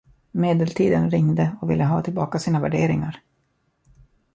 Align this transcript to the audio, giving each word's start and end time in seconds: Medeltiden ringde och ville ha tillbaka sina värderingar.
Medeltiden 0.31 1.09
ringde 1.11 1.57
och 1.61 1.71
ville 1.71 1.83
ha 1.83 2.01
tillbaka 2.01 2.39
sina 2.39 2.59
värderingar. 2.59 3.21